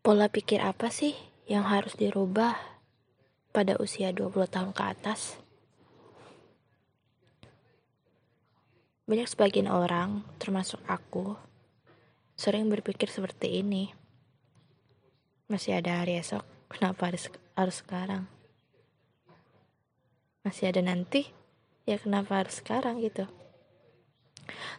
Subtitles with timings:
[0.00, 1.12] Pola pikir apa sih
[1.44, 2.56] yang harus dirubah
[3.52, 5.36] pada usia 20 tahun ke atas?
[9.04, 11.36] Banyak sebagian orang, termasuk aku,
[12.32, 13.92] sering berpikir seperti ini.
[15.52, 18.24] Masih ada hari esok, kenapa harus, harus sekarang?
[20.40, 21.28] Masih ada nanti,
[21.84, 23.28] ya kenapa harus sekarang gitu?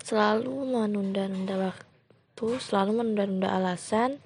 [0.02, 4.18] Selalu menunda-nunda waktu, selalu menunda-nunda alasan,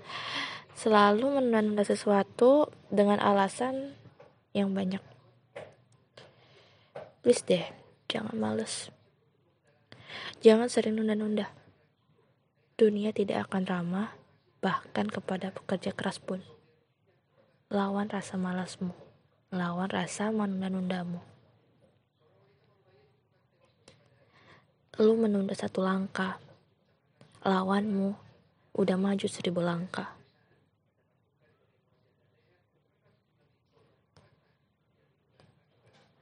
[0.76, 3.96] selalu menunda sesuatu dengan alasan
[4.52, 5.00] yang banyak.
[7.24, 7.64] Please deh,
[8.12, 8.92] jangan males.
[10.44, 11.50] Jangan sering nunda-nunda.
[12.76, 14.14] Dunia tidak akan ramah,
[14.60, 16.44] bahkan kepada pekerja keras pun.
[17.72, 18.94] Lawan rasa malasmu,
[19.50, 21.24] lawan rasa menunda-nundamu.
[25.02, 26.38] Lu menunda satu langkah,
[27.42, 28.16] lawanmu
[28.76, 30.25] udah maju seribu langkah.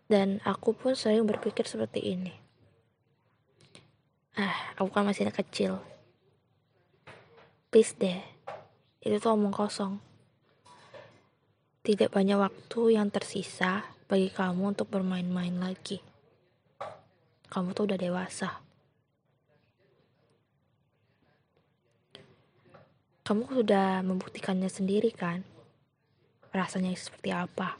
[0.07, 2.33] Dan aku pun sering berpikir seperti ini.
[4.33, 5.77] Ah, aku kan masih kecil.
[7.69, 8.21] Please deh,
[9.01, 9.97] itu tuh omong kosong.
[11.83, 15.99] Tidak banyak waktu yang tersisa bagi kamu untuk bermain-main lagi.
[17.51, 18.63] Kamu tuh udah dewasa.
[23.23, 25.47] Kamu sudah membuktikannya sendiri kan?
[26.51, 27.79] Rasanya seperti apa?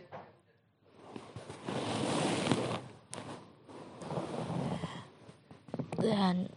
[6.04, 6.52] Dan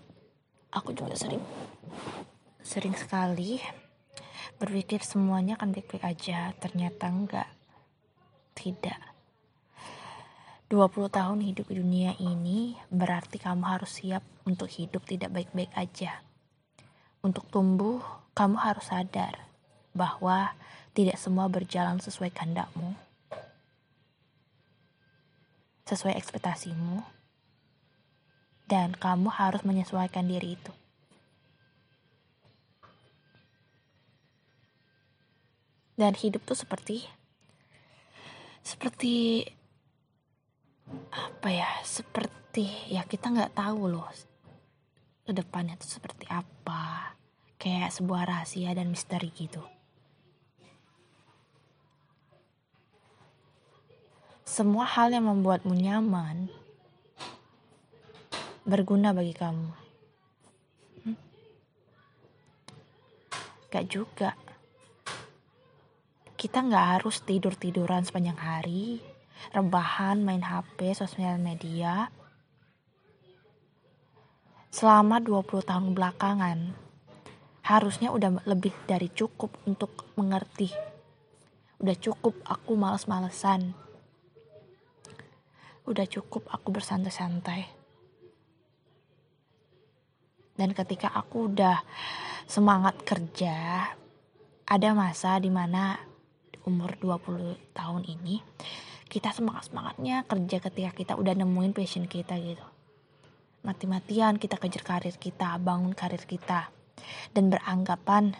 [0.74, 1.40] aku juga sering
[2.66, 3.62] sering sekali
[4.58, 6.50] berpikir semuanya akan baik-baik aja.
[6.58, 7.48] Ternyata enggak
[8.58, 8.98] tidak.
[10.66, 16.26] 20 tahun hidup di dunia ini berarti kamu harus siap untuk hidup tidak baik-baik aja.
[17.22, 18.02] Untuk tumbuh
[18.34, 19.46] kamu harus sadar
[19.94, 20.58] bahwa
[20.90, 23.06] tidak semua berjalan sesuai kehendakmu
[25.86, 27.15] sesuai ekspektasimu
[28.66, 30.72] dan kamu harus menyesuaikan diri itu.
[35.96, 37.08] Dan hidup tuh seperti
[38.60, 39.46] seperti
[41.08, 41.70] apa ya?
[41.86, 44.10] Seperti ya kita nggak tahu loh
[45.24, 47.16] ke depannya tuh seperti apa.
[47.56, 49.64] Kayak sebuah rahasia dan misteri gitu.
[54.44, 56.65] Semua hal yang membuatmu nyaman
[58.66, 59.68] berguna bagi kamu?
[61.06, 61.18] Hmm?
[63.70, 64.34] Gak juga.
[66.34, 69.00] Kita nggak harus tidur-tiduran sepanjang hari,
[69.54, 72.10] rebahan, main HP, sosial media.
[74.68, 76.76] Selama 20 tahun belakangan,
[77.64, 80.68] harusnya udah lebih dari cukup untuk mengerti.
[81.80, 83.72] Udah cukup aku males-malesan.
[85.86, 87.75] Udah cukup aku bersantai-santai.
[90.56, 91.84] Dan ketika aku udah
[92.48, 93.84] semangat kerja,
[94.66, 96.00] ada masa di mana
[96.66, 98.42] umur 20 tahun ini
[99.06, 102.64] kita semangat-semangatnya kerja ketika kita udah nemuin passion kita gitu.
[103.62, 106.72] Mati-matian kita kejar karir kita, bangun karir kita.
[107.30, 108.34] Dan beranggapan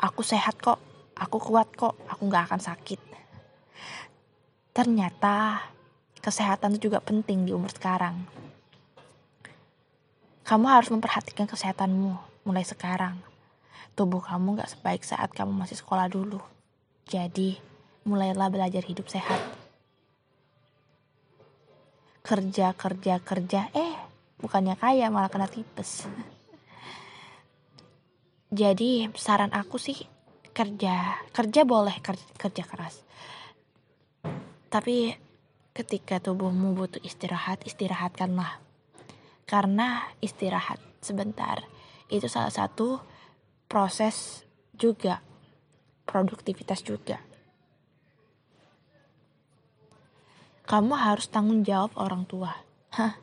[0.00, 0.80] aku sehat kok,
[1.14, 3.00] aku kuat kok, aku gak akan sakit.
[4.74, 5.62] Ternyata
[6.18, 8.45] kesehatan itu juga penting di umur sekarang
[10.46, 12.14] kamu harus memperhatikan kesehatanmu
[12.46, 13.18] mulai sekarang.
[13.98, 16.38] Tubuh kamu gak sebaik saat kamu masih sekolah dulu.
[17.10, 17.58] Jadi,
[18.06, 19.42] mulailah belajar hidup sehat.
[22.22, 23.94] Kerja, kerja, kerja, eh
[24.38, 26.06] bukannya kaya malah kena tipes.
[28.62, 29.98] Jadi, saran aku sih
[30.54, 33.02] kerja, kerja boleh kerja, kerja keras.
[34.70, 35.10] Tapi
[35.74, 38.65] ketika tubuhmu butuh istirahat, istirahatkanlah
[39.46, 41.62] karena istirahat sebentar.
[42.10, 42.98] Itu salah satu
[43.70, 44.42] proses
[44.74, 45.22] juga
[46.06, 47.22] produktivitas juga.
[50.66, 52.50] Kamu harus tanggung jawab orang tua.
[52.90, 53.14] Hah,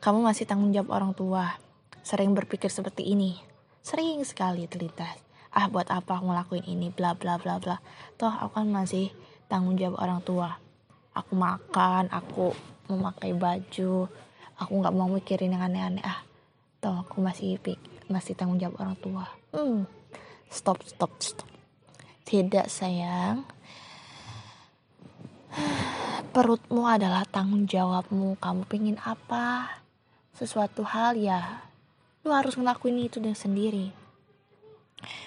[0.00, 1.60] kamu masih tanggung jawab orang tua.
[2.00, 3.36] Sering berpikir seperti ini.
[3.84, 5.20] Sering sekali terlintas.
[5.52, 6.88] Ah buat apa aku ngelakuin ini?
[6.88, 7.76] Bla bla bla bla.
[8.16, 9.12] Toh aku kan masih
[9.48, 10.56] tanggung jawab orang tua.
[11.12, 12.52] Aku makan aku
[12.88, 14.08] memakai baju
[14.56, 16.20] aku nggak mau mikirin yang aneh-aneh ah.
[16.80, 17.56] Toh aku masih
[18.08, 19.24] masih tanggung jawab orang tua.
[19.52, 19.88] Hmm.
[20.48, 21.48] Stop stop stop.
[22.26, 23.46] Tidak sayang.
[26.34, 28.36] Perutmu adalah tanggung jawabmu.
[28.36, 29.80] Kamu pengen apa?
[30.36, 31.64] Sesuatu hal ya.
[32.26, 34.06] Lu harus ngelakuin itu dengan sendiri.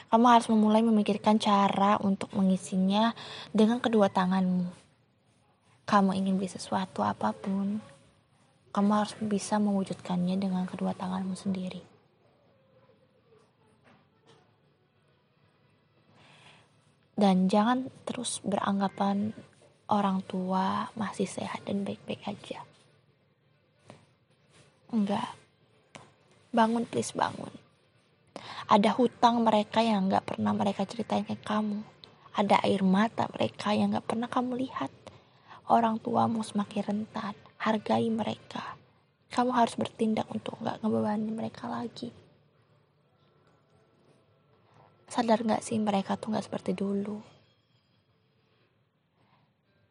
[0.10, 3.14] Kamu harus memulai memikirkan cara untuk mengisinya
[3.54, 4.66] dengan kedua tanganmu.
[5.86, 7.82] Kamu ingin beli sesuatu apa pun,
[8.70, 11.82] kamu harus bisa mewujudkannya dengan kedua tanganmu sendiri.
[17.20, 19.36] Dan jangan terus beranggapan
[19.92, 22.64] orang tua masih sehat dan baik-baik aja.
[24.96, 25.36] Enggak.
[26.56, 27.52] Bangun please bangun.
[28.72, 31.84] Ada hutang mereka yang gak pernah mereka ceritain ke kamu.
[32.38, 34.94] Ada air mata mereka yang gak pernah kamu lihat.
[35.68, 37.49] Orang tuamu semakin rentan.
[37.60, 38.80] Hargai mereka.
[39.30, 42.10] Kamu harus bertindak untuk gak ngebebani mereka lagi.
[45.12, 47.20] Sadar gak sih mereka tuh gak seperti dulu.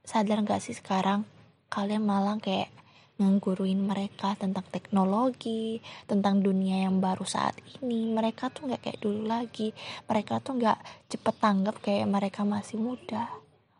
[0.00, 1.29] Sadar gak sih sekarang
[1.69, 2.73] kalian malah kayak
[3.19, 8.14] ngguruin mereka tentang teknologi, tentang dunia yang baru saat ini.
[8.14, 9.75] Mereka tuh nggak kayak dulu lagi.
[10.06, 10.79] Mereka tuh nggak
[11.11, 13.26] cepet tanggap kayak mereka masih muda.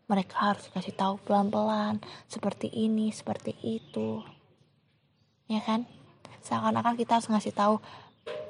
[0.09, 4.25] Mereka harus kasih tahu pelan-pelan, seperti ini, seperti itu.
[5.45, 5.85] Ya kan?
[6.41, 7.77] Seakan-akan kita harus ngasih tahu,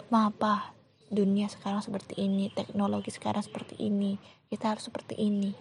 [0.08, 0.72] apa
[1.12, 4.16] dunia sekarang seperti ini, teknologi sekarang seperti ini,
[4.48, 5.52] kita harus seperti ini.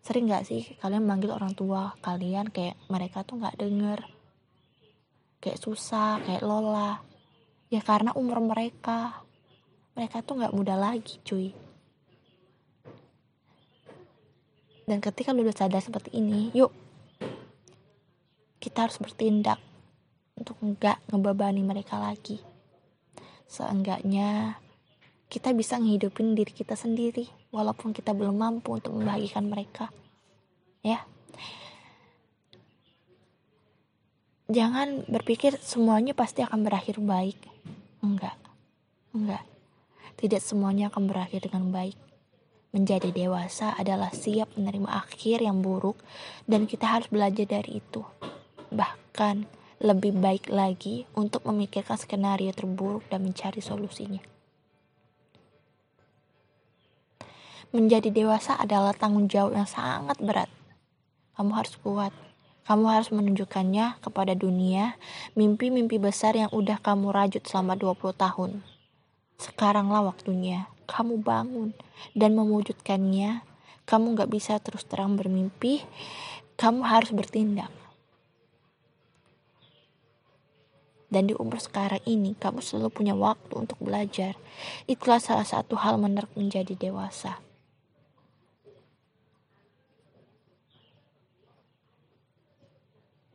[0.00, 4.00] Sering gak sih kalian manggil orang tua kalian kayak mereka tuh gak denger?
[5.44, 7.04] Kayak susah kayak lola
[7.68, 9.20] ya karena umur mereka.
[9.92, 11.67] Mereka tuh gak muda lagi cuy
[14.88, 16.72] dan ketika lu udah sadar seperti ini yuk
[18.56, 19.60] kita harus bertindak
[20.34, 22.40] untuk nggak ngebebani mereka lagi.
[23.44, 24.58] Seenggaknya
[25.28, 29.92] kita bisa ngehidupin diri kita sendiri walaupun kita belum mampu untuk membahagiakan mereka
[30.80, 31.04] ya.
[34.48, 37.36] Jangan berpikir semuanya pasti akan berakhir baik.
[38.00, 38.36] Enggak.
[39.12, 39.44] Enggak.
[40.16, 42.07] Tidak semuanya akan berakhir dengan baik
[42.74, 45.96] menjadi dewasa adalah siap menerima akhir yang buruk
[46.44, 48.04] dan kita harus belajar dari itu
[48.68, 49.48] bahkan
[49.78, 54.20] lebih baik lagi untuk memikirkan skenario terburuk dan mencari solusinya.
[57.68, 60.50] Menjadi dewasa adalah tanggung jawab yang sangat berat.
[61.36, 62.10] Kamu harus kuat.
[62.64, 64.96] Kamu harus menunjukkannya kepada dunia
[65.32, 68.50] mimpi-mimpi besar yang udah kamu rajut selama 20 tahun.
[69.40, 71.76] Sekaranglah waktunya kamu bangun
[72.16, 73.44] dan mewujudkannya.
[73.84, 75.80] Kamu gak bisa terus terang bermimpi,
[76.60, 77.72] kamu harus bertindak.
[81.08, 84.36] Dan di umur sekarang ini, kamu selalu punya waktu untuk belajar.
[84.84, 87.40] Itulah salah satu hal menarik menjadi dewasa.